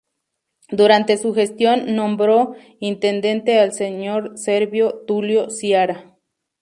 Durante 0.71 1.15
su 1.17 1.31
gestión 1.35 1.95
nombró 1.95 2.55
intendente 2.79 3.59
al 3.59 3.71
Sr. 3.71 4.35
Servio 4.35 5.03
Tulio 5.05 5.51
Ciara. 5.51 6.17